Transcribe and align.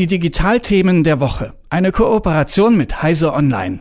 Die 0.00 0.06
Digitalthemen 0.06 1.04
der 1.04 1.20
Woche. 1.20 1.52
Eine 1.68 1.92
Kooperation 1.92 2.74
mit 2.74 3.02
Heise 3.02 3.34
Online. 3.34 3.80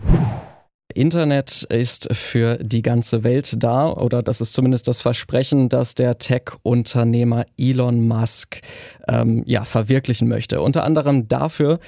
Internet 0.94 1.64
ist 1.64 2.14
für 2.14 2.58
die 2.62 2.82
ganze 2.82 3.24
Welt 3.24 3.64
da 3.64 3.90
oder 3.90 4.22
das 4.22 4.42
ist 4.42 4.52
zumindest 4.52 4.90
das 4.90 5.00
Versprechen, 5.00 5.70
das 5.70 5.96
der 5.96 6.18
Tech-Unternehmer 6.18 7.46
Elon 7.58 8.06
Musk 8.06 8.60
ähm, 9.08 9.44
ja, 9.46 9.64
verwirklichen 9.64 10.28
möchte. 10.28 10.60
Unter 10.60 10.84
anderem 10.84 11.30
dafür 11.30 11.80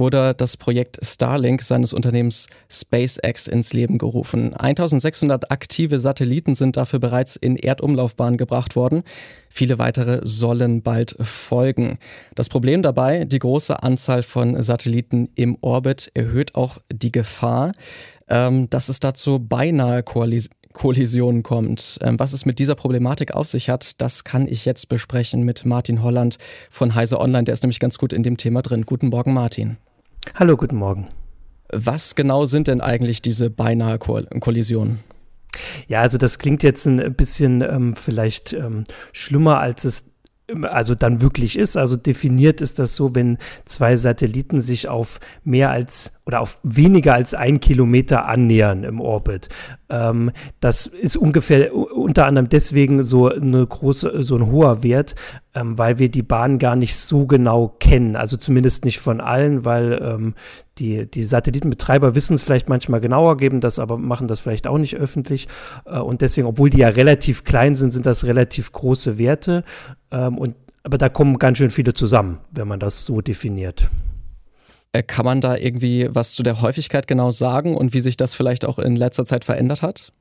wurde 0.00 0.34
das 0.34 0.56
Projekt 0.56 0.98
Starlink 1.04 1.62
seines 1.62 1.92
Unternehmens 1.92 2.48
SpaceX 2.68 3.46
ins 3.46 3.72
Leben 3.72 3.98
gerufen. 3.98 4.54
1600 4.54 5.52
aktive 5.52 6.00
Satelliten 6.00 6.56
sind 6.56 6.76
dafür 6.76 6.98
bereits 6.98 7.36
in 7.36 7.54
Erdumlaufbahn 7.54 8.36
gebracht 8.36 8.74
worden. 8.74 9.04
Viele 9.48 9.78
weitere 9.78 10.20
sollen 10.24 10.82
bald 10.82 11.14
folgen. 11.20 11.98
Das 12.34 12.48
Problem 12.48 12.82
dabei, 12.82 13.24
die 13.24 13.38
große 13.38 13.82
Anzahl 13.82 14.24
von 14.24 14.60
Satelliten 14.60 15.28
im 15.36 15.56
Orbit 15.60 16.10
erhöht 16.14 16.54
auch 16.56 16.78
die 16.92 17.12
Gefahr, 17.12 17.72
ähm, 18.28 18.68
dass 18.70 18.88
es 18.88 18.98
dazu 18.98 19.38
beinahe 19.38 20.02
Koalitionen 20.02 20.58
Kollision 20.72 21.42
kommt. 21.42 21.98
Ähm, 22.00 22.18
was 22.18 22.32
es 22.32 22.46
mit 22.46 22.58
dieser 22.60 22.76
Problematik 22.76 23.32
auf 23.32 23.48
sich 23.48 23.68
hat, 23.68 24.00
das 24.00 24.24
kann 24.24 24.46
ich 24.46 24.64
jetzt 24.64 24.88
besprechen 24.88 25.42
mit 25.42 25.64
Martin 25.64 26.02
Holland 26.02 26.38
von 26.70 26.94
Heise 26.94 27.18
Online. 27.18 27.44
Der 27.44 27.54
ist 27.54 27.64
nämlich 27.64 27.80
ganz 27.80 27.98
gut 27.98 28.12
in 28.12 28.22
dem 28.22 28.36
Thema 28.36 28.62
drin. 28.62 28.86
Guten 28.86 29.08
Morgen, 29.08 29.32
Martin. 29.32 29.78
Hallo, 30.34 30.56
guten 30.56 30.76
Morgen. 30.76 31.08
Was 31.72 32.14
genau 32.14 32.44
sind 32.44 32.68
denn 32.68 32.80
eigentlich 32.80 33.22
diese 33.22 33.50
beinahe 33.50 33.98
Kollisionen? 33.98 35.00
Ja, 35.88 36.02
also 36.02 36.18
das 36.18 36.38
klingt 36.38 36.62
jetzt 36.62 36.86
ein 36.86 37.14
bisschen 37.14 37.62
ähm, 37.62 37.96
vielleicht 37.96 38.52
ähm, 38.52 38.84
schlimmer, 39.12 39.58
als 39.60 39.84
es 39.84 40.10
ähm, 40.50 40.64
also 40.64 40.94
dann 40.94 41.20
wirklich 41.20 41.56
ist. 41.56 41.76
Also 41.76 41.96
definiert 41.96 42.60
ist 42.60 42.78
das 42.78 42.94
so, 42.94 43.14
wenn 43.14 43.38
zwei 43.64 43.96
Satelliten 43.96 44.60
sich 44.60 44.88
auf 44.88 45.20
mehr 45.44 45.70
als 45.70 46.12
oder 46.26 46.40
auf 46.40 46.58
weniger 46.62 47.14
als 47.14 47.34
ein 47.34 47.60
Kilometer 47.60 48.26
annähern 48.26 48.84
im 48.84 49.00
Orbit. 49.00 49.48
Ähm, 49.88 50.30
das 50.60 50.86
ist 50.86 51.16
ungefähr 51.16 51.74
unter 51.74 52.26
anderem 52.26 52.48
deswegen 52.48 53.02
so 53.02 53.28
eine 53.28 53.66
große, 53.66 54.22
so 54.22 54.36
ein 54.36 54.46
hoher 54.46 54.82
Wert, 54.82 55.14
ähm, 55.54 55.76
weil 55.78 55.98
wir 55.98 56.08
die 56.08 56.22
Bahn 56.22 56.58
gar 56.58 56.76
nicht 56.76 56.96
so 56.96 57.26
genau 57.26 57.74
kennen. 57.80 58.16
Also 58.16 58.36
zumindest 58.36 58.84
nicht 58.84 59.00
von 59.00 59.20
allen, 59.20 59.64
weil 59.64 60.00
ähm, 60.02 60.34
die, 60.78 61.10
die 61.10 61.24
Satellitenbetreiber 61.24 62.14
wissen 62.14 62.34
es 62.34 62.42
vielleicht 62.42 62.68
manchmal 62.68 63.00
genauer, 63.00 63.36
geben 63.36 63.60
das 63.60 63.78
aber, 63.78 63.98
machen 63.98 64.28
das 64.28 64.40
vielleicht 64.40 64.66
auch 64.66 64.78
nicht 64.78 64.96
öffentlich. 64.96 65.48
Äh, 65.86 65.98
und 65.98 66.20
deswegen, 66.20 66.46
obwohl 66.46 66.70
die 66.70 66.78
ja 66.78 66.88
relativ 66.88 67.44
klein 67.44 67.74
sind, 67.74 67.90
sind 67.90 68.06
das 68.06 68.24
relativ 68.24 68.70
große 68.72 69.18
Werte. 69.18 69.64
Ähm, 70.10 70.38
und, 70.38 70.54
aber 70.82 70.98
da 70.98 71.08
kommen 71.08 71.38
ganz 71.38 71.58
schön 71.58 71.70
viele 71.70 71.94
zusammen, 71.94 72.38
wenn 72.52 72.68
man 72.68 72.80
das 72.80 73.04
so 73.04 73.20
definiert. 73.20 73.90
Äh, 74.92 75.02
kann 75.02 75.24
man 75.24 75.40
da 75.40 75.56
irgendwie 75.56 76.08
was 76.10 76.34
zu 76.34 76.42
der 76.42 76.62
Häufigkeit 76.62 77.06
genau 77.06 77.30
sagen 77.30 77.76
und 77.76 77.92
wie 77.92 78.00
sich 78.00 78.16
das 78.16 78.34
vielleicht 78.34 78.64
auch 78.64 78.78
in 78.78 78.96
letzter 78.96 79.24
Zeit 79.24 79.44
verändert 79.44 79.82
hat? 79.82 80.12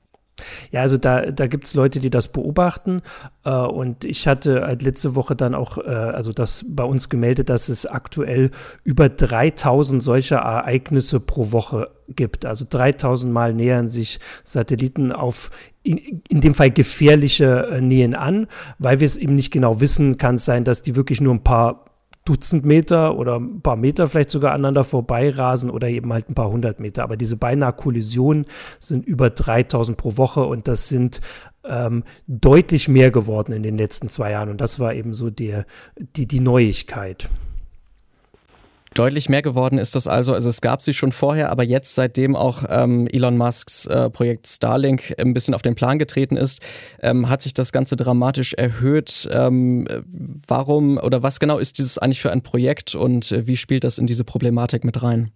Ja, 0.72 0.82
also 0.82 0.98
da, 0.98 1.32
da 1.32 1.48
gibt 1.48 1.66
es 1.66 1.74
Leute, 1.74 2.00
die 2.00 2.10
das 2.10 2.28
beobachten. 2.28 3.02
Äh, 3.44 3.52
und 3.52 4.06
ich 4.06 4.28
hatte 4.28 4.62
halt 4.62 4.82
letzte 4.82 5.16
Woche 5.16 5.36
dann 5.36 5.56
auch, 5.56 5.78
äh, 5.78 5.90
also 5.90 6.34
das 6.34 6.66
bei 6.68 6.84
uns 6.84 7.10
gemeldet, 7.10 7.50
dass 7.50 7.70
es 7.70 7.86
aktuell 7.86 8.52
über 8.84 9.10
3000 9.10 10.02
solcher 10.02 10.38
Ereignisse 10.38 11.20
pro 11.20 11.52
Woche 11.52 11.90
gibt. 12.08 12.46
Also 12.46 12.66
3000 12.70 13.32
Mal 13.32 13.54
nähern 13.54 13.88
sich 13.88 14.20
Satelliten 14.44 15.12
auf 15.12 15.52
in, 15.84 16.22
in 16.30 16.42
dem 16.42 16.54
Fall 16.54 16.72
gefährliche 16.72 17.68
äh, 17.72 17.82
Nähen 17.82 18.16
an, 18.16 18.48
weil 18.78 19.00
wir 19.00 19.06
es 19.06 19.18
eben 19.18 19.36
nicht 19.36 19.52
genau 19.52 19.80
wissen, 19.80 20.18
kann 20.18 20.36
es 20.36 20.46
sein, 20.46 20.64
dass 20.64 20.82
die 20.82 20.96
wirklich 20.96 21.22
nur 21.22 21.34
ein 21.34 21.44
paar 21.44 21.86
Dutzend 22.30 22.64
Meter 22.64 23.18
oder 23.18 23.40
ein 23.40 23.62
paar 23.62 23.76
Meter 23.76 24.08
vielleicht 24.08 24.30
sogar 24.30 24.52
aneinander 24.52 24.84
vorbeirasen 24.84 25.72
oder 25.72 25.90
eben 25.90 26.14
halt 26.14 26.30
ein 26.30 26.36
paar 26.36 26.52
hundert 26.52 26.80
Meter. 26.80 27.02
Aber 27.02 27.18
diese 27.18 27.38
beinahe 27.38 27.74
Kollisionen 27.74 28.46
sind 28.80 29.08
über 29.08 29.32
3000 29.32 29.98
pro 29.98 30.16
Woche 30.16 30.44
und 30.44 30.68
das 30.68 30.88
sind 30.88 31.22
ähm, 31.64 32.04
deutlich 32.28 32.88
mehr 32.88 33.10
geworden 33.10 33.52
in 33.52 33.64
den 33.64 33.80
letzten 33.80 34.10
zwei 34.10 34.30
Jahren. 34.30 34.50
Und 34.50 34.62
das 34.62 34.80
war 34.80 34.94
eben 34.94 35.16
so 35.16 35.32
die, 35.32 35.64
die, 35.98 36.28
die 36.28 36.40
Neuigkeit. 36.40 37.30
Deutlich 38.96 39.30
mehr 39.30 39.42
geworden 39.42 39.78
ist 39.78 39.96
das 39.96 40.08
also. 40.08 40.34
Also 40.34 40.50
es 40.50 40.62
gab 40.62 40.82
sie 40.82 40.94
schon 40.94 41.12
vorher, 41.12 41.52
aber 41.52 41.64
jetzt, 41.64 41.96
seitdem 41.96 42.36
auch 42.36 42.64
ähm, 42.68 43.08
Elon 43.08 43.38
Musks 43.38 43.86
äh, 43.86 44.10
Projekt 44.10 44.48
Starlink 44.48 45.14
ein 45.20 45.34
bisschen 45.34 45.54
auf 45.54 45.62
den 45.62 45.76
Plan 45.76 46.00
getreten 46.00 46.38
ist, 46.38 46.62
ähm, 47.02 47.30
hat 47.30 47.42
sich 47.42 47.54
das 47.54 47.72
Ganze 47.72 47.96
dramatisch 47.96 48.54
erhöht. 48.54 49.30
Ähm, 49.32 49.88
warum 50.48 50.98
oder 50.98 51.22
was 51.24 51.40
genau 51.40 51.60
ist 51.60 51.78
dieses 51.78 51.98
eigentlich 51.98 52.22
für 52.22 52.32
ein 52.32 52.42
Projekt 52.42 52.96
und 52.96 53.32
äh, 53.32 53.46
wie 53.48 53.58
spielt 53.58 53.84
das 53.84 54.00
in 54.00 54.08
diese 54.08 54.24
Problematik 54.24 54.84
mit 54.84 55.04
rein? 55.04 55.32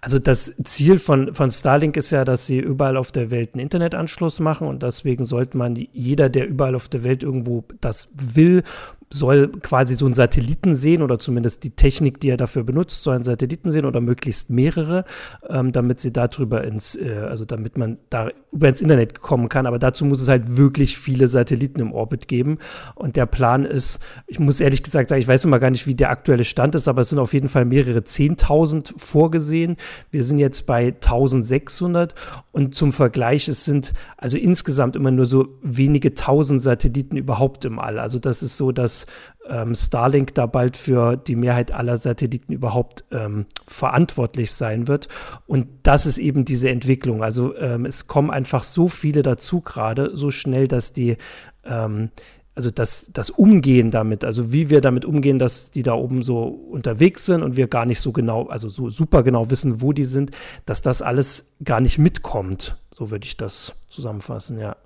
Also 0.00 0.18
das 0.18 0.56
Ziel 0.64 0.98
von, 0.98 1.32
von 1.32 1.50
Starlink 1.50 1.96
ist 1.96 2.10
ja, 2.10 2.24
dass 2.24 2.46
sie 2.46 2.58
überall 2.58 2.96
auf 2.96 3.12
der 3.12 3.30
Welt 3.30 3.54
einen 3.54 3.60
Internetanschluss 3.60 4.40
machen 4.40 4.66
und 4.66 4.82
deswegen 4.82 5.24
sollte 5.24 5.56
man 5.56 5.76
jeder, 5.92 6.28
der 6.28 6.48
überall 6.48 6.74
auf 6.74 6.88
der 6.88 7.04
Welt 7.04 7.22
irgendwo 7.22 7.64
das 7.80 8.08
will, 8.14 8.64
soll 9.12 9.48
quasi 9.48 9.94
so 9.94 10.04
einen 10.04 10.14
Satelliten 10.14 10.74
sehen 10.74 11.02
oder 11.02 11.18
zumindest 11.18 11.64
die 11.64 11.70
Technik, 11.70 12.20
die 12.20 12.30
er 12.30 12.36
dafür 12.36 12.64
benutzt, 12.64 13.02
soll 13.02 13.14
einen 13.14 13.24
Satelliten 13.24 13.70
sehen 13.70 13.84
oder 13.84 14.00
möglichst 14.00 14.50
mehrere, 14.50 15.04
ähm, 15.48 15.72
damit 15.72 16.00
sie 16.00 16.12
darüber 16.12 16.64
ins, 16.64 16.94
äh, 16.94 17.26
also 17.28 17.44
damit 17.44 17.76
man 17.76 17.98
da 18.10 18.30
über 18.52 18.68
ins 18.68 18.82
Internet 18.82 19.20
kommen 19.20 19.48
kann. 19.48 19.66
Aber 19.66 19.78
dazu 19.78 20.04
muss 20.04 20.20
es 20.20 20.28
halt 20.28 20.56
wirklich 20.56 20.96
viele 20.98 21.28
Satelliten 21.28 21.80
im 21.80 21.92
Orbit 21.92 22.28
geben. 22.28 22.58
Und 22.94 23.16
der 23.16 23.26
Plan 23.26 23.64
ist, 23.64 23.98
ich 24.26 24.38
muss 24.38 24.60
ehrlich 24.60 24.82
gesagt 24.82 25.08
sagen, 25.08 25.20
ich 25.20 25.28
weiß 25.28 25.44
immer 25.44 25.58
gar 25.58 25.70
nicht, 25.70 25.86
wie 25.86 25.94
der 25.94 26.10
aktuelle 26.10 26.44
Stand 26.44 26.74
ist, 26.74 26.88
aber 26.88 27.02
es 27.02 27.10
sind 27.10 27.18
auf 27.18 27.34
jeden 27.34 27.48
Fall 27.48 27.64
mehrere 27.64 28.00
10.000 28.00 28.92
vorgesehen. 28.96 29.76
Wir 30.10 30.24
sind 30.24 30.38
jetzt 30.38 30.66
bei 30.66 30.86
1600 30.86 32.14
und 32.52 32.74
zum 32.74 32.92
Vergleich, 32.92 33.48
es 33.48 33.64
sind 33.64 33.94
also 34.16 34.36
insgesamt 34.36 34.96
immer 34.96 35.10
nur 35.10 35.24
so 35.24 35.48
wenige 35.62 36.14
tausend 36.14 36.60
Satelliten 36.60 37.16
überhaupt 37.16 37.64
im 37.64 37.78
All. 37.78 37.98
Also 37.98 38.18
das 38.18 38.42
ist 38.42 38.56
so, 38.56 38.72
dass 38.72 39.01
ähm, 39.48 39.74
Starlink 39.74 40.34
da 40.34 40.46
bald 40.46 40.76
für 40.76 41.16
die 41.16 41.36
Mehrheit 41.36 41.72
aller 41.72 41.96
Satelliten 41.96 42.52
überhaupt 42.52 43.04
ähm, 43.10 43.46
verantwortlich 43.66 44.52
sein 44.52 44.88
wird. 44.88 45.08
Und 45.46 45.66
das 45.82 46.06
ist 46.06 46.18
eben 46.18 46.44
diese 46.44 46.68
Entwicklung. 46.70 47.22
Also 47.22 47.56
ähm, 47.56 47.84
es 47.86 48.06
kommen 48.06 48.30
einfach 48.30 48.64
so 48.64 48.88
viele 48.88 49.22
dazu 49.22 49.60
gerade, 49.60 50.16
so 50.16 50.30
schnell, 50.30 50.68
dass 50.68 50.92
die 50.92 51.16
ähm, 51.64 52.10
also 52.54 52.70
das, 52.70 53.10
das 53.12 53.30
Umgehen 53.30 53.90
damit, 53.90 54.24
also 54.24 54.52
wie 54.52 54.68
wir 54.68 54.80
damit 54.80 55.04
umgehen, 55.04 55.38
dass 55.38 55.70
die 55.70 55.82
da 55.82 55.94
oben 55.94 56.22
so 56.22 56.44
unterwegs 56.44 57.24
sind 57.24 57.42
und 57.42 57.56
wir 57.56 57.66
gar 57.66 57.86
nicht 57.86 58.00
so 58.00 58.12
genau, 58.12 58.46
also 58.46 58.68
so 58.68 58.90
super 58.90 59.22
genau 59.22 59.50
wissen, 59.50 59.80
wo 59.80 59.92
die 59.92 60.04
sind, 60.04 60.32
dass 60.66 60.82
das 60.82 61.00
alles 61.00 61.54
gar 61.64 61.80
nicht 61.80 61.98
mitkommt. 61.98 62.76
So 62.92 63.10
würde 63.10 63.24
ich 63.26 63.36
das 63.36 63.72
zusammenfassen, 63.88 64.58
ja. 64.58 64.76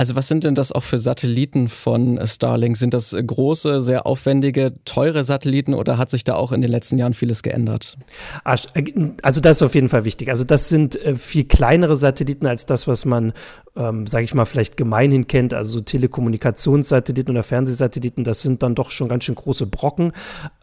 Also 0.00 0.16
was 0.16 0.28
sind 0.28 0.44
denn 0.44 0.54
das 0.54 0.72
auch 0.72 0.82
für 0.82 0.98
Satelliten 0.98 1.68
von 1.68 2.18
Starlink? 2.26 2.78
Sind 2.78 2.94
das 2.94 3.14
große, 3.14 3.82
sehr 3.82 4.06
aufwendige, 4.06 4.72
teure 4.86 5.24
Satelliten 5.24 5.74
oder 5.74 5.98
hat 5.98 6.08
sich 6.08 6.24
da 6.24 6.36
auch 6.36 6.52
in 6.52 6.62
den 6.62 6.70
letzten 6.70 6.96
Jahren 6.96 7.12
vieles 7.12 7.42
geändert? 7.42 7.98
Äh, 8.46 8.86
also 9.20 9.42
das 9.42 9.58
ist 9.58 9.62
auf 9.62 9.74
jeden 9.74 9.90
Fall 9.90 10.06
wichtig. 10.06 10.30
Also 10.30 10.44
das 10.44 10.70
sind 10.70 10.96
äh, 11.04 11.16
viel 11.16 11.44
kleinere 11.44 11.96
Satelliten 11.96 12.46
als 12.46 12.64
das, 12.64 12.88
was 12.88 13.04
man, 13.04 13.34
ähm, 13.76 14.06
sage 14.06 14.24
ich 14.24 14.32
mal, 14.32 14.46
vielleicht 14.46 14.78
gemeinhin 14.78 15.26
kennt. 15.26 15.52
Also 15.52 15.72
so 15.72 15.80
Telekommunikationssatelliten 15.82 17.32
oder 17.34 17.42
Fernsehsatelliten, 17.42 18.24
das 18.24 18.40
sind 18.40 18.62
dann 18.62 18.74
doch 18.74 18.88
schon 18.88 19.10
ganz 19.10 19.24
schön 19.24 19.34
große 19.34 19.66
Brocken, 19.66 20.12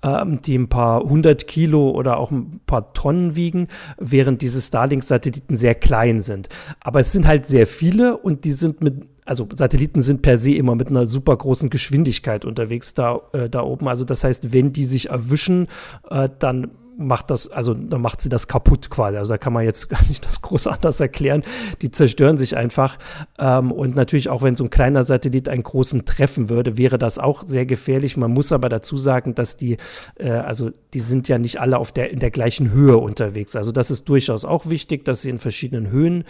ähm, 0.01 0.41
die 0.41 0.57
ein 0.57 0.67
paar 0.67 1.03
hundert 1.03 1.47
Kilo 1.47 1.91
oder 1.91 2.17
auch 2.17 2.31
ein 2.31 2.59
paar 2.65 2.91
Tonnen 2.93 3.35
wiegen, 3.35 3.67
während 3.99 4.41
diese 4.41 4.59
Starlink-Satelliten 4.59 5.57
sehr 5.57 5.75
klein 5.75 6.21
sind. 6.21 6.49
Aber 6.79 7.01
es 7.01 7.11
sind 7.11 7.27
halt 7.27 7.45
sehr 7.45 7.67
viele 7.67 8.17
und 8.17 8.43
die 8.43 8.51
sind 8.51 8.81
mit 8.81 9.05
also 9.27 9.47
Satelliten 9.53 10.01
sind 10.01 10.21
per 10.21 10.37
se 10.37 10.53
immer 10.53 10.75
mit 10.75 10.87
einer 10.87 11.05
super 11.05 11.35
großen 11.35 11.69
Geschwindigkeit 11.69 12.45
unterwegs 12.45 12.93
da, 12.93 13.21
äh, 13.33 13.49
da 13.49 13.61
oben. 13.61 13.87
Also 13.87 14.05
das 14.05 14.23
heißt, 14.23 14.53
wenn 14.53 14.71
die 14.71 14.85
sich 14.85 15.09
erwischen, 15.09 15.67
äh, 16.09 16.29
dann 16.39 16.71
macht 16.97 17.29
das, 17.29 17.49
also 17.49 17.73
dann 17.73 18.01
macht 18.01 18.21
sie 18.21 18.29
das 18.29 18.47
kaputt 18.47 18.89
quasi. 18.89 19.17
Also 19.17 19.33
da 19.33 19.37
kann 19.37 19.53
man 19.53 19.63
jetzt 19.63 19.89
gar 19.89 20.03
nicht 20.07 20.25
das 20.25 20.41
groß 20.41 20.67
anders 20.67 20.99
erklären. 20.99 21.43
Die 21.81 21.91
zerstören 21.91 22.37
sich 22.37 22.57
einfach. 22.57 22.97
Ähm, 23.37 23.71
und 23.71 23.95
natürlich 23.95 24.29
auch, 24.29 24.41
wenn 24.41 24.55
so 24.55 24.63
ein 24.63 24.69
kleiner 24.69 25.03
Satellit 25.03 25.47
einen 25.47 25.63
großen 25.63 26.05
treffen 26.05 26.49
würde, 26.49 26.77
wäre 26.77 26.97
das 26.97 27.19
auch 27.19 27.43
sehr 27.43 27.65
gefährlich. 27.65 28.17
Man 28.17 28.31
muss 28.31 28.51
aber 28.51 28.69
dazu 28.69 28.97
sagen, 28.97 29.35
dass 29.35 29.57
die, 29.57 29.77
äh, 30.15 30.29
also 30.29 30.71
die 30.93 30.99
sind 30.99 31.27
ja 31.27 31.37
nicht 31.37 31.59
alle 31.59 31.77
auf 31.77 31.91
der, 31.91 32.11
in 32.11 32.19
der 32.19 32.31
gleichen 32.31 32.71
Höhe 32.71 32.97
unterwegs. 32.97 33.55
Also 33.55 33.71
das 33.71 33.91
ist 33.91 34.09
durchaus 34.09 34.45
auch 34.45 34.67
wichtig, 34.67 35.05
dass 35.05 35.21
sie 35.21 35.29
in 35.29 35.39
verschiedenen 35.39 35.89
Höhen 35.89 36.23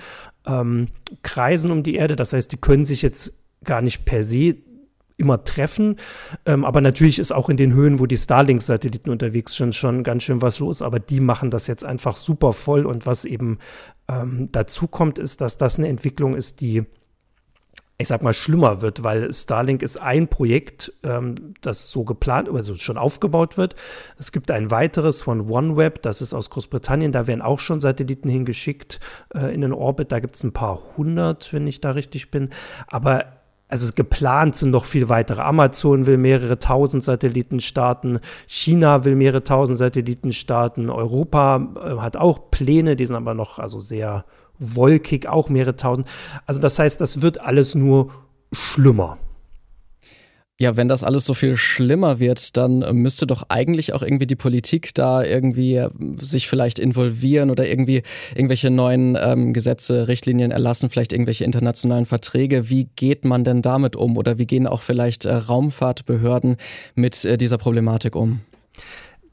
ähm, 0.46 0.88
kreisen 1.24 1.72
um 1.72 1.84
die 1.84 1.96
Erde. 1.96 2.16
Das 2.16 2.34
heißt, 2.34 2.52
die 2.52 2.58
können 2.58 2.86
sich 2.86 3.02
jetzt 3.02 3.34
gar 3.64 3.82
nicht 3.82 4.06
per 4.06 4.24
se 4.24 4.56
immer 5.18 5.44
treffen. 5.44 5.98
Ähm, 6.46 6.64
aber 6.64 6.82
natürlich 6.82 7.20
ist 7.20 7.32
auch 7.32 7.50
in 7.50 7.58
den 7.58 7.74
Höhen, 7.74 8.00
wo 8.00 8.06
die 8.06 8.18
Starlink-Satelliten 8.18 9.10
unterwegs 9.10 9.56
sind, 9.56 9.76
schon 9.76 10.04
ganz 10.04 10.24
schön 10.24 10.42
was 10.42 10.60
los. 10.60 10.82
Aber 10.82 11.00
die 11.00 11.20
machen 11.20 11.52
das 11.52 11.68
jetzt 11.68 11.84
einfach 11.84 12.16
super 12.16 12.54
voll. 12.54 12.86
Und 12.86 13.06
was 13.06 13.26
eben 13.26 13.58
ähm, 14.08 14.50
dazu 14.52 14.88
kommt, 14.88 15.18
ist, 15.18 15.42
dass 15.42 15.58
das 15.58 15.78
eine 15.78 15.88
Entwicklung 15.88 16.36
ist, 16.36 16.62
die 16.62 16.86
ich 18.00 18.08
sag 18.08 18.22
mal, 18.22 18.34
schlimmer 18.34 18.84
wird, 18.84 19.04
weil 19.04 19.34
Starlink 19.34 19.82
ist 19.82 19.98
ein 19.98 20.28
Projekt, 20.28 20.94
ähm, 21.02 21.56
das 21.62 21.90
so 21.90 22.04
geplant, 22.04 22.48
also 22.48 22.76
schon 22.76 22.98
aufgebaut 22.98 23.58
wird. 23.58 23.76
Es 24.20 24.32
gibt 24.32 24.52
ein 24.52 24.70
weiteres 24.70 25.22
von 25.22 25.50
OneWeb, 25.50 26.04
das 26.04 26.22
ist 26.22 26.34
aus 26.36 26.52
Großbritannien, 26.52 27.12
da 27.12 27.26
werden 27.26 27.42
auch 27.42 27.60
schon 27.60 27.80
Satelliten 27.80 28.30
hingeschickt 28.30 29.00
äh, 29.34 29.52
in 29.54 29.62
den 29.62 29.74
Orbit. 29.74 30.12
Da 30.12 30.20
gibt 30.20 30.36
es 30.36 30.44
ein 30.44 30.54
paar 30.54 30.80
hundert, 30.96 31.52
wenn 31.54 31.66
ich 31.66 31.82
da 31.82 31.92
richtig 31.92 32.30
bin. 32.30 32.50
Aber 32.86 33.37
also 33.68 33.92
geplant 33.94 34.56
sind 34.56 34.72
noch 34.72 34.86
viel 34.86 35.10
weitere. 35.10 35.42
Amazon 35.42 36.06
will 36.06 36.18
mehrere 36.18 36.58
tausend 36.60 37.04
Satelliten 37.04 37.60
starten, 37.60 38.20
China 38.48 39.04
will 39.04 39.16
mehrere 39.16 39.44
tausend 39.44 39.78
Satelliten 39.78 40.32
starten, 40.32 40.90
Europa 40.90 41.68
äh, 41.76 41.98
hat 42.00 42.18
auch 42.18 42.50
Pläne, 42.50 42.96
die 42.96 43.06
sind 43.06 43.16
aber 43.16 43.34
noch 43.34 43.60
also 43.60 43.80
sehr 43.82 44.26
wolkig, 44.60 45.28
auch 45.28 45.50
mehrere 45.50 45.76
tausend. 45.76 46.08
Also 46.46 46.62
das 46.62 46.80
heißt, 46.80 47.02
das 47.02 47.22
wird 47.22 47.42
alles 47.42 47.76
nur 47.76 48.10
schlimmer. 48.52 49.18
Ja, 50.60 50.76
wenn 50.76 50.88
das 50.88 51.04
alles 51.04 51.24
so 51.26 51.36
viel 51.36 51.56
schlimmer 51.56 52.20
wird, 52.20 52.58
dann 52.58 52.80
müsste 52.96 53.28
doch 53.28 53.44
eigentlich 53.50 53.94
auch 53.94 54.02
irgendwie 54.02 54.26
die 54.26 54.36
Politik 54.36 54.94
da 54.96 55.24
irgendwie 55.24 55.76
äh, 55.76 55.90
sich 56.20 56.48
vielleicht 56.48 56.80
involvieren 56.80 57.52
oder 57.52 57.68
irgendwie 57.68 58.02
irgendwelche 58.34 58.72
neuen 58.72 59.16
ähm, 59.22 59.54
Gesetze, 59.54 60.08
Richtlinien 60.08 60.50
erlassen, 60.50 60.90
vielleicht 60.90 61.14
irgendwelche 61.14 61.44
internationalen 61.44 62.08
Verträge. 62.08 62.72
Wie 62.72 62.90
geht 62.96 63.24
man 63.24 63.44
denn 63.44 63.62
damit 63.62 63.96
um 63.96 64.18
oder 64.18 64.40
wie 64.40 64.48
gehen 64.48 64.66
auch 64.66 64.82
vielleicht 64.82 65.26
äh, 65.26 65.34
Raumfahrtbehörden 65.36 66.58
mit 66.96 67.24
äh, 67.24 67.38
dieser 67.38 67.60
Problematik 67.60 68.16
um? 68.16 68.40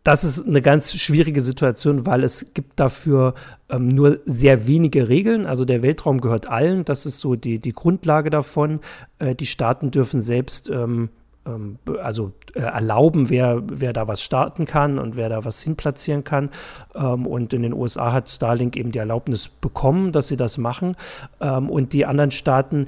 Das 0.05 0.23
ist 0.23 0.47
eine 0.47 0.61
ganz 0.61 0.95
schwierige 0.95 1.41
Situation, 1.41 2.05
weil 2.05 2.25
es 2.25 2.53
gibt 2.53 2.79
dafür 2.79 3.35
ähm, 3.71 3.89
nur 3.89 4.21
sehr 4.27 4.67
wenige 4.67 5.09
Regeln. 5.09 5.47
Also 5.47 5.65
der 5.65 5.83
Weltraum 5.83 6.21
gehört 6.21 6.47
allen. 6.47 6.85
Das 6.85 7.07
ist 7.07 7.21
so 7.21 7.37
die, 7.37 7.59
die 7.59 7.73
Grundlage 7.73 8.29
davon. 8.29 8.81
Äh, 9.19 9.35
die 9.35 9.47
Staaten 9.47 9.91
dürfen 9.91 10.21
selbst 10.21 10.69
ähm, 10.69 11.09
ähm, 11.47 11.79
also 12.03 12.33
äh, 12.55 12.61
erlauben, 12.61 13.31
wer, 13.31 13.63
wer 13.67 13.95
da 13.95 14.07
was 14.07 14.23
starten 14.23 14.67
kann 14.67 14.99
und 14.99 15.17
wer 15.17 15.31
da 15.31 15.47
was 15.47 15.63
hinplatzieren 15.63 16.23
kann. 16.23 16.51
Ähm, 16.95 17.27
und 17.27 17.55
in 17.55 17.63
den 17.63 17.73
USA 17.73 18.13
hat 18.13 18.29
Starlink 18.29 18.77
eben 18.77 18.93
die 18.93 18.99
Erlaubnis 18.99 19.49
bekommen, 19.49 20.13
dass 20.13 20.29
sie 20.29 20.37
das 20.37 20.59
machen. 20.59 20.97
Ähm, 21.41 21.71
und 21.71 21.95
die 21.95 22.05
anderen 22.05 22.31
Staaten 22.31 22.87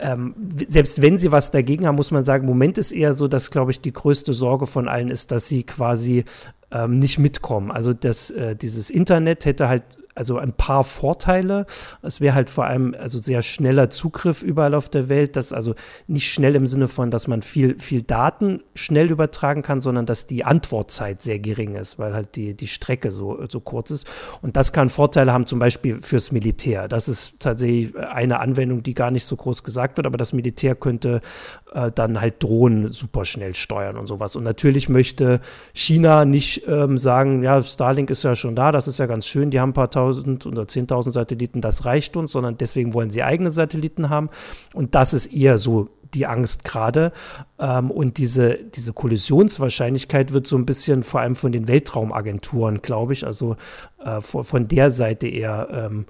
ähm, 0.00 0.34
selbst 0.54 1.02
wenn 1.02 1.18
sie 1.18 1.32
was 1.32 1.50
dagegen 1.50 1.84
haben, 1.84 1.96
muss 1.96 2.12
man 2.12 2.22
sagen, 2.22 2.44
im 2.44 2.48
Moment 2.48 2.78
ist 2.78 2.92
eher 2.92 3.14
so, 3.14 3.26
dass, 3.26 3.50
glaube 3.50 3.72
ich, 3.72 3.80
die 3.80 3.92
größte 3.92 4.32
Sorge 4.32 4.66
von 4.66 4.86
allen 4.86 5.08
ist, 5.08 5.32
dass 5.32 5.48
sie 5.48 5.64
quasi 5.64 6.24
ähm, 6.70 6.98
nicht 6.98 7.18
mitkommen. 7.18 7.70
Also 7.70 7.92
das, 7.92 8.30
äh, 8.30 8.56
dieses 8.56 8.90
Internet 8.90 9.44
hätte 9.44 9.68
halt 9.68 9.82
also 10.18 10.36
ein 10.38 10.52
paar 10.52 10.84
Vorteile. 10.84 11.64
Es 12.02 12.20
wäre 12.20 12.34
halt 12.34 12.50
vor 12.50 12.66
allem 12.66 12.94
also 12.98 13.18
sehr 13.18 13.42
schneller 13.42 13.88
Zugriff 13.88 14.42
überall 14.42 14.74
auf 14.74 14.88
der 14.88 15.08
Welt, 15.08 15.36
das 15.36 15.52
also 15.52 15.74
nicht 16.08 16.30
schnell 16.30 16.56
im 16.56 16.66
Sinne 16.66 16.88
von, 16.88 17.10
dass 17.10 17.28
man 17.28 17.40
viel, 17.42 17.78
viel 17.78 18.02
Daten 18.02 18.62
schnell 18.74 19.10
übertragen 19.10 19.62
kann, 19.62 19.80
sondern 19.80 20.06
dass 20.06 20.26
die 20.26 20.44
Antwortzeit 20.44 21.22
sehr 21.22 21.38
gering 21.38 21.76
ist, 21.76 21.98
weil 21.98 22.14
halt 22.14 22.34
die, 22.36 22.54
die 22.54 22.66
Strecke 22.66 23.10
so, 23.10 23.46
so 23.48 23.60
kurz 23.60 23.90
ist. 23.90 24.06
Und 24.42 24.56
das 24.56 24.72
kann 24.72 24.88
Vorteile 24.88 25.32
haben, 25.32 25.46
zum 25.46 25.60
Beispiel 25.60 26.00
fürs 26.02 26.32
Militär. 26.32 26.88
Das 26.88 27.08
ist 27.08 27.38
tatsächlich 27.38 27.96
eine 27.96 28.40
Anwendung, 28.40 28.82
die 28.82 28.94
gar 28.94 29.12
nicht 29.12 29.24
so 29.24 29.36
groß 29.36 29.62
gesagt 29.62 29.96
wird, 29.96 30.06
aber 30.06 30.18
das 30.18 30.32
Militär 30.32 30.74
könnte 30.74 31.20
äh, 31.72 31.92
dann 31.94 32.20
halt 32.20 32.42
Drohnen 32.42 32.88
super 32.88 33.24
schnell 33.24 33.54
steuern 33.54 33.96
und 33.96 34.08
sowas. 34.08 34.34
Und 34.34 34.42
natürlich 34.42 34.88
möchte 34.88 35.40
China 35.72 36.24
nicht 36.24 36.66
ähm, 36.66 36.98
sagen, 36.98 37.44
ja, 37.44 37.62
Starlink 37.62 38.10
ist 38.10 38.24
ja 38.24 38.34
schon 38.34 38.56
da, 38.56 38.72
das 38.72 38.88
ist 38.88 38.98
ja 38.98 39.06
ganz 39.06 39.26
schön, 39.26 39.50
die 39.50 39.60
haben 39.60 39.70
ein 39.70 39.74
paar 39.74 39.90
tausend 39.90 40.07
oder 40.08 40.68
zehntausend 40.68 41.14
Satelliten, 41.14 41.60
das 41.60 41.84
reicht 41.84 42.16
uns, 42.16 42.32
sondern 42.32 42.56
deswegen 42.56 42.94
wollen 42.94 43.10
sie 43.10 43.22
eigene 43.22 43.50
Satelliten 43.50 44.10
haben. 44.10 44.30
Und 44.74 44.94
das 44.94 45.12
ist 45.12 45.26
eher 45.26 45.58
so 45.58 45.88
die 46.14 46.26
Angst 46.26 46.64
gerade. 46.64 47.12
Ähm, 47.58 47.90
und 47.90 48.18
diese, 48.18 48.56
diese 48.56 48.92
Kollisionswahrscheinlichkeit 48.92 50.32
wird 50.32 50.46
so 50.46 50.56
ein 50.56 50.66
bisschen 50.66 51.02
vor 51.02 51.20
allem 51.20 51.36
von 51.36 51.52
den 51.52 51.68
Weltraumagenturen, 51.68 52.82
glaube 52.82 53.12
ich, 53.12 53.26
also 53.26 53.56
äh, 54.04 54.20
von, 54.20 54.44
von 54.44 54.68
der 54.68 54.90
Seite 54.90 55.28
eher 55.28 55.68
ähm, 55.70 56.06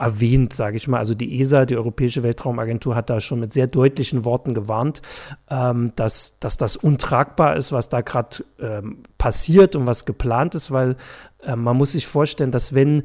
erwähnt, 0.00 0.52
sage 0.52 0.76
ich 0.76 0.88
mal. 0.88 0.98
Also 0.98 1.14
die 1.14 1.40
ESA, 1.40 1.66
die 1.66 1.76
Europäische 1.76 2.22
Weltraumagentur, 2.22 2.94
hat 2.94 3.10
da 3.10 3.20
schon 3.20 3.40
mit 3.40 3.52
sehr 3.52 3.66
deutlichen 3.66 4.24
Worten 4.24 4.54
gewarnt, 4.54 5.02
ähm, 5.50 5.92
dass, 5.94 6.40
dass 6.40 6.56
das 6.56 6.76
untragbar 6.76 7.56
ist, 7.56 7.70
was 7.70 7.88
da 7.88 8.00
gerade 8.00 8.44
ähm, 8.58 9.02
passiert 9.18 9.76
und 9.76 9.86
was 9.86 10.06
geplant 10.06 10.54
ist, 10.54 10.70
weil 10.70 10.96
äh, 11.42 11.54
man 11.54 11.76
muss 11.76 11.92
sich 11.92 12.06
vorstellen, 12.06 12.50
dass 12.50 12.74
wenn 12.74 13.04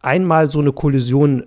einmal 0.00 0.48
so 0.48 0.60
eine 0.60 0.72
Kollision 0.72 1.46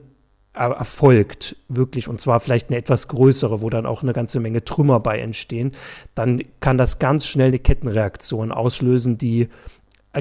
erfolgt, 0.53 1.55
wirklich, 1.69 2.07
und 2.09 2.19
zwar 2.19 2.39
vielleicht 2.39 2.69
eine 2.69 2.77
etwas 2.77 3.07
größere, 3.07 3.61
wo 3.61 3.69
dann 3.69 3.85
auch 3.85 4.01
eine 4.01 4.13
ganze 4.13 4.39
Menge 4.39 4.65
Trümmer 4.65 4.99
bei 4.99 5.19
entstehen, 5.19 5.71
dann 6.15 6.41
kann 6.59 6.77
das 6.77 6.99
ganz 6.99 7.27
schnell 7.27 7.49
eine 7.49 7.59
Kettenreaktion 7.59 8.51
auslösen, 8.51 9.17
die 9.17 9.47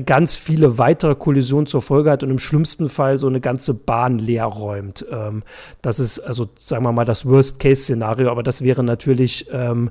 ganz 0.05 0.37
viele 0.37 0.79
weitere 0.79 1.15
Kollisionen 1.15 1.67
zur 1.67 1.81
Folge 1.81 2.11
hat 2.11 2.23
und 2.23 2.31
im 2.31 2.39
schlimmsten 2.39 2.89
Fall 2.89 3.19
so 3.19 3.27
eine 3.27 3.41
ganze 3.41 3.73
Bahn 3.75 4.19
leer 4.19 4.45
räumt. 4.45 5.07
Ähm, 5.11 5.43
das 5.81 5.99
ist 5.99 6.19
also, 6.21 6.49
sagen 6.59 6.85
wir 6.85 6.93
mal, 6.93 7.07
das 7.07 7.25
Worst-Case-Szenario, 7.25 8.31
aber 8.31 8.43
das 8.43 8.63
wäre 8.63 8.85
natürlich 8.85 9.47
ähm, 9.51 9.91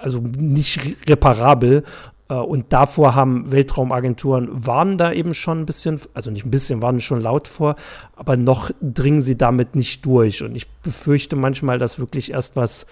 also 0.00 0.20
nicht 0.20 0.96
reparabel. 1.08 1.82
Äh, 2.28 2.34
und 2.34 2.72
davor 2.72 3.16
haben 3.16 3.50
Weltraumagenturen, 3.50 4.48
warnen 4.50 4.98
da 4.98 5.12
eben 5.12 5.34
schon 5.34 5.60
ein 5.60 5.66
bisschen, 5.66 6.00
also 6.14 6.30
nicht 6.30 6.46
ein 6.46 6.50
bisschen, 6.52 6.80
warnen 6.80 7.00
schon 7.00 7.20
laut 7.20 7.48
vor, 7.48 7.74
aber 8.14 8.36
noch 8.36 8.70
dringen 8.80 9.20
sie 9.20 9.36
damit 9.36 9.74
nicht 9.74 10.06
durch. 10.06 10.42
Und 10.42 10.54
ich 10.54 10.68
befürchte 10.68 11.34
manchmal, 11.34 11.78
dass 11.78 11.98
wirklich 11.98 12.30
erst 12.30 12.54
was 12.54 12.86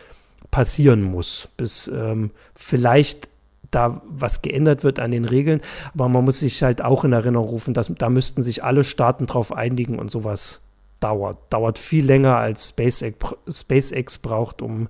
passieren 0.50 1.02
muss, 1.02 1.49
bis 1.56 1.88
ähm, 1.88 2.31
vielleicht 2.55 3.28
da 3.70 4.02
was 4.08 4.42
geändert 4.42 4.84
wird 4.84 4.98
an 4.98 5.10
den 5.10 5.24
Regeln. 5.24 5.60
Aber 5.94 6.08
man 6.08 6.24
muss 6.24 6.40
sich 6.40 6.62
halt 6.62 6.82
auch 6.82 7.04
in 7.04 7.12
Erinnerung 7.12 7.48
rufen, 7.48 7.74
dass 7.74 7.92
da 7.98 8.08
müssten 8.08 8.42
sich 8.42 8.64
alle 8.64 8.84
Staaten 8.84 9.26
drauf 9.26 9.52
einigen 9.52 9.98
und 9.98 10.10
sowas 10.10 10.60
dauert. 11.00 11.38
Dauert 11.50 11.78
viel 11.78 12.04
länger 12.04 12.36
als 12.36 12.68
SpaceX, 12.68 13.16
SpaceX 13.48 14.18
braucht, 14.18 14.62
um 14.62 14.88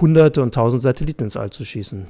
hunderte 0.00 0.42
und 0.42 0.54
tausend 0.54 0.82
Satelliten 0.82 1.24
ins 1.24 1.36
All 1.36 1.50
zu 1.50 1.64
schießen. 1.64 2.06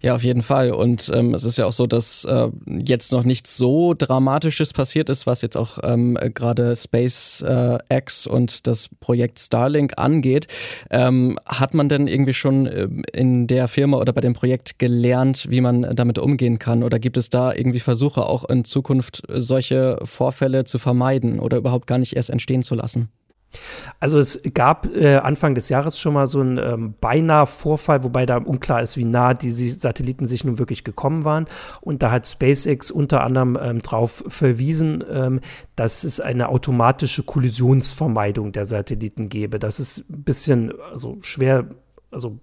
Ja, 0.00 0.14
auf 0.14 0.22
jeden 0.22 0.42
Fall. 0.42 0.70
Und 0.70 1.10
ähm, 1.12 1.34
es 1.34 1.44
ist 1.44 1.58
ja 1.58 1.66
auch 1.66 1.72
so, 1.72 1.86
dass 1.86 2.24
äh, 2.24 2.48
jetzt 2.66 3.12
noch 3.12 3.24
nichts 3.24 3.56
so 3.56 3.94
Dramatisches 3.94 4.72
passiert 4.72 5.08
ist, 5.10 5.26
was 5.26 5.42
jetzt 5.42 5.56
auch 5.56 5.78
ähm, 5.82 6.16
gerade 6.34 6.76
SpaceX 6.76 8.26
äh, 8.26 8.30
und 8.30 8.66
das 8.66 8.90
Projekt 9.00 9.40
Starlink 9.40 9.94
angeht. 9.96 10.46
Ähm, 10.90 11.38
hat 11.44 11.74
man 11.74 11.88
denn 11.88 12.06
irgendwie 12.06 12.34
schon 12.34 12.66
äh, 12.66 12.88
in 13.12 13.46
der 13.48 13.66
Firma 13.66 13.98
oder 13.98 14.12
bei 14.12 14.20
dem 14.20 14.34
Projekt 14.34 14.78
gelernt, 14.78 15.46
wie 15.50 15.60
man 15.60 15.82
damit 15.94 16.18
umgehen 16.18 16.58
kann? 16.58 16.82
Oder 16.84 16.98
gibt 16.98 17.16
es 17.16 17.28
da 17.28 17.52
irgendwie 17.52 17.80
Versuche, 17.80 18.24
auch 18.24 18.48
in 18.48 18.64
Zukunft 18.64 19.22
solche 19.28 19.98
Vorfälle 20.04 20.64
zu 20.64 20.78
vermeiden 20.78 21.40
oder 21.40 21.56
überhaupt 21.56 21.86
gar 21.86 21.98
nicht 21.98 22.14
erst 22.14 22.30
entstehen 22.30 22.62
zu 22.62 22.74
lassen? 22.76 23.08
Also 24.00 24.18
es 24.18 24.42
gab 24.54 24.86
äh, 24.94 25.16
Anfang 25.16 25.54
des 25.54 25.68
Jahres 25.68 25.98
schon 25.98 26.14
mal 26.14 26.26
so 26.26 26.40
einen 26.40 26.58
ähm, 26.58 26.94
beinahe 27.00 27.46
Vorfall, 27.46 28.04
wobei 28.04 28.26
da 28.26 28.36
unklar 28.36 28.82
ist, 28.82 28.96
wie 28.96 29.04
nah 29.04 29.34
diese 29.34 29.68
Satelliten 29.70 30.26
sich 30.26 30.44
nun 30.44 30.58
wirklich 30.58 30.84
gekommen 30.84 31.24
waren. 31.24 31.46
Und 31.80 32.02
da 32.02 32.10
hat 32.10 32.26
SpaceX 32.26 32.90
unter 32.90 33.22
anderem 33.24 33.58
ähm, 33.60 33.78
darauf 33.80 34.24
verwiesen, 34.28 35.02
ähm, 35.10 35.40
dass 35.76 36.04
es 36.04 36.20
eine 36.20 36.48
automatische 36.48 37.22
Kollisionsvermeidung 37.22 38.52
der 38.52 38.66
Satelliten 38.66 39.28
gäbe. 39.28 39.58
Das 39.58 39.80
ist 39.80 40.08
ein 40.10 40.22
bisschen 40.22 40.72
also 40.90 41.18
schwer 41.22 41.66
also 42.10 42.38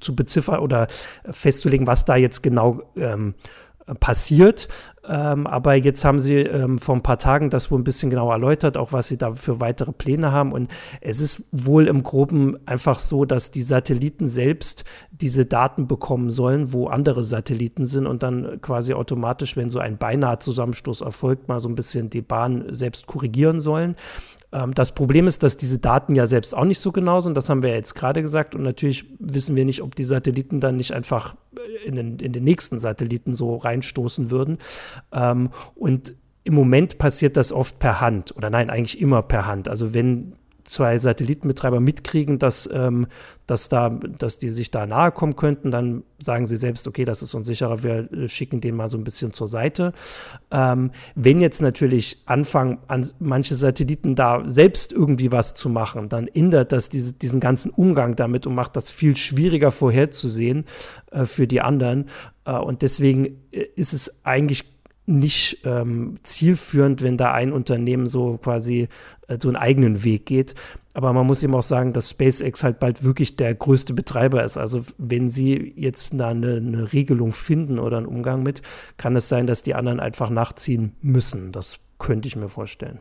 zu 0.00 0.14
beziffern 0.14 0.60
oder 0.60 0.88
festzulegen, 1.30 1.86
was 1.86 2.04
da 2.04 2.16
jetzt 2.16 2.42
genau 2.42 2.82
ähm, 2.96 3.34
passiert. 3.94 4.68
Ähm, 5.08 5.46
aber 5.46 5.74
jetzt 5.74 6.04
haben 6.04 6.18
sie 6.18 6.38
ähm, 6.40 6.78
vor 6.78 6.96
ein 6.96 7.02
paar 7.02 7.18
Tagen 7.18 7.50
das 7.50 7.70
wohl 7.70 7.78
ein 7.78 7.84
bisschen 7.84 8.10
genauer 8.10 8.32
erläutert, 8.32 8.76
auch 8.76 8.92
was 8.92 9.06
sie 9.06 9.16
da 9.16 9.34
für 9.34 9.60
weitere 9.60 9.92
Pläne 9.92 10.32
haben. 10.32 10.52
Und 10.52 10.70
es 11.00 11.20
ist 11.20 11.44
wohl 11.52 11.86
im 11.86 12.02
Groben 12.02 12.58
einfach 12.66 12.98
so, 12.98 13.24
dass 13.24 13.52
die 13.52 13.62
Satelliten 13.62 14.26
selbst 14.26 14.84
diese 15.12 15.46
Daten 15.46 15.86
bekommen 15.86 16.30
sollen, 16.30 16.72
wo 16.72 16.88
andere 16.88 17.22
Satelliten 17.22 17.84
sind 17.84 18.06
und 18.06 18.22
dann 18.22 18.60
quasi 18.60 18.94
automatisch, 18.94 19.56
wenn 19.56 19.70
so 19.70 19.78
ein 19.78 19.96
beinahe 19.96 20.38
Zusammenstoß 20.38 21.02
erfolgt, 21.02 21.48
mal 21.48 21.60
so 21.60 21.68
ein 21.68 21.76
bisschen 21.76 22.10
die 22.10 22.22
Bahn 22.22 22.64
selbst 22.70 23.06
korrigieren 23.06 23.60
sollen. 23.60 23.94
Ähm, 24.56 24.74
das 24.74 24.94
Problem 24.94 25.26
ist, 25.26 25.42
dass 25.42 25.56
diese 25.56 25.78
Daten 25.78 26.14
ja 26.14 26.26
selbst 26.26 26.56
auch 26.56 26.64
nicht 26.64 26.80
so 26.80 26.92
genau 26.92 27.20
sind. 27.20 27.36
Das 27.36 27.50
haben 27.50 27.62
wir 27.62 27.70
ja 27.70 27.76
jetzt 27.76 27.94
gerade 27.94 28.22
gesagt. 28.22 28.54
Und 28.54 28.62
natürlich 28.62 29.04
wissen 29.18 29.54
wir 29.54 29.64
nicht, 29.64 29.82
ob 29.82 29.94
die 29.94 30.04
Satelliten 30.04 30.60
dann 30.60 30.76
nicht 30.76 30.92
einfach 30.92 31.36
äh, 31.56 31.86
in 31.86 31.94
den, 31.96 32.18
in 32.18 32.32
den 32.32 32.44
nächsten 32.44 32.78
Satelliten 32.78 33.34
so 33.34 33.56
reinstoßen 33.56 34.30
würden. 34.30 34.58
Ähm, 35.12 35.50
und 35.74 36.14
im 36.44 36.54
Moment 36.54 36.98
passiert 36.98 37.36
das 37.36 37.52
oft 37.52 37.78
per 37.78 38.00
Hand. 38.00 38.34
Oder 38.36 38.50
nein, 38.50 38.70
eigentlich 38.70 39.00
immer 39.00 39.22
per 39.22 39.46
Hand. 39.46 39.68
Also 39.68 39.92
wenn 39.94 40.34
zwei 40.66 40.98
Satellitenbetreiber 40.98 41.80
mitkriegen, 41.80 42.38
dass, 42.38 42.68
ähm, 42.72 43.06
dass, 43.46 43.68
da, 43.68 43.88
dass 43.88 44.38
die 44.38 44.50
sich 44.50 44.70
da 44.70 44.86
nahe 44.86 45.12
kommen 45.12 45.36
könnten, 45.36 45.70
dann 45.70 46.02
sagen 46.22 46.46
sie 46.46 46.56
selbst, 46.56 46.86
okay, 46.88 47.04
das 47.04 47.22
ist 47.22 47.34
unsicherer, 47.34 47.82
wir 47.82 48.12
äh, 48.12 48.28
schicken 48.28 48.60
den 48.60 48.76
mal 48.76 48.88
so 48.88 48.98
ein 48.98 49.04
bisschen 49.04 49.32
zur 49.32 49.48
Seite. 49.48 49.92
Ähm, 50.50 50.90
wenn 51.14 51.40
jetzt 51.40 51.62
natürlich 51.62 52.22
anfangen, 52.26 52.78
an 52.88 53.06
manche 53.18 53.54
Satelliten 53.54 54.14
da 54.14 54.42
selbst 54.46 54.92
irgendwie 54.92 55.32
was 55.32 55.54
zu 55.54 55.68
machen, 55.68 56.08
dann 56.08 56.26
ändert 56.26 56.72
das 56.72 56.88
diese, 56.88 57.14
diesen 57.14 57.40
ganzen 57.40 57.70
Umgang 57.70 58.16
damit 58.16 58.46
und 58.46 58.54
macht 58.54 58.76
das 58.76 58.90
viel 58.90 59.16
schwieriger 59.16 59.70
vorherzusehen 59.70 60.64
äh, 61.10 61.24
für 61.24 61.46
die 61.46 61.60
anderen. 61.60 62.08
Äh, 62.44 62.52
und 62.52 62.82
deswegen 62.82 63.38
äh, 63.52 63.66
ist 63.76 63.92
es 63.92 64.24
eigentlich 64.24 64.75
nicht 65.06 65.60
ähm, 65.64 66.18
zielführend, 66.22 67.02
wenn 67.02 67.16
da 67.16 67.32
ein 67.32 67.52
Unternehmen 67.52 68.08
so 68.08 68.38
quasi 68.38 68.88
äh, 69.28 69.38
so 69.40 69.48
einen 69.48 69.56
eigenen 69.56 70.04
Weg 70.04 70.26
geht. 70.26 70.54
Aber 70.94 71.12
man 71.12 71.26
muss 71.26 71.42
eben 71.42 71.54
auch 71.54 71.62
sagen, 71.62 71.92
dass 71.92 72.10
SpaceX 72.10 72.64
halt 72.64 72.80
bald 72.80 73.04
wirklich 73.04 73.36
der 73.36 73.54
größte 73.54 73.94
Betreiber 73.94 74.42
ist. 74.42 74.56
Also 74.56 74.82
wenn 74.98 75.28
sie 75.28 75.74
jetzt 75.76 76.18
da 76.18 76.28
eine, 76.28 76.56
eine 76.56 76.92
Regelung 76.92 77.32
finden 77.32 77.78
oder 77.78 77.98
einen 77.98 78.06
Umgang 78.06 78.42
mit, 78.42 78.62
kann 78.96 79.14
es 79.14 79.28
sein, 79.28 79.46
dass 79.46 79.62
die 79.62 79.74
anderen 79.74 80.00
einfach 80.00 80.30
nachziehen 80.30 80.92
müssen. 81.02 81.52
Das 81.52 81.78
könnte 81.98 82.28
ich 82.28 82.36
mir 82.36 82.48
vorstellen. 82.48 83.00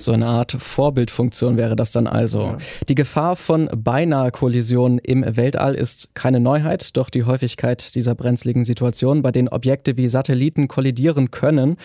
So 0.00 0.12
eine 0.12 0.26
Art 0.26 0.52
Vorbildfunktion 0.52 1.56
wäre 1.56 1.76
das 1.76 1.92
dann 1.92 2.06
also. 2.06 2.42
Ja. 2.42 2.58
Die 2.88 2.94
Gefahr 2.94 3.36
von 3.36 3.68
beinahe 3.76 4.30
Kollisionen 4.30 4.98
im 4.98 5.24
Weltall 5.36 5.74
ist 5.74 6.14
keine 6.14 6.40
Neuheit, 6.40 6.96
doch 6.96 7.10
die 7.10 7.24
Häufigkeit 7.24 7.94
dieser 7.94 8.14
brenzligen 8.14 8.64
Situationen, 8.64 9.22
bei 9.22 9.30
denen 9.30 9.48
Objekte 9.48 9.96
wie 9.96 10.08
Satelliten 10.08 10.68
kollidieren 10.68 11.30
können 11.30 11.76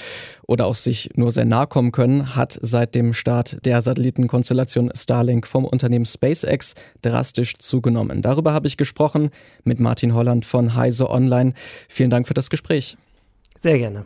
oder 0.47 0.65
auch 0.65 0.75
sich 0.75 1.09
nur 1.15 1.31
sehr 1.31 1.45
nahe 1.45 1.67
kommen 1.67 1.91
können, 1.91 2.35
hat 2.35 2.57
seit 2.61 2.95
dem 2.95 3.13
Start 3.13 3.57
der 3.65 3.81
Satellitenkonstellation 3.81 4.91
Starlink 4.95 5.45
vom 5.45 5.65
Unternehmen 5.65 6.05
SpaceX 6.05 6.75
drastisch 7.01 7.57
zugenommen. 7.57 8.21
Darüber 8.21 8.53
habe 8.53 8.67
ich 8.67 8.77
gesprochen 8.77 9.29
mit 9.63 9.79
Martin 9.79 10.13
Holland 10.13 10.45
von 10.45 10.75
Heise 10.75 11.09
Online. 11.09 11.53
Vielen 11.89 12.09
Dank 12.09 12.27
für 12.27 12.33
das 12.33 12.49
Gespräch. 12.49 12.97
Sehr 13.57 13.77
gerne. 13.77 14.05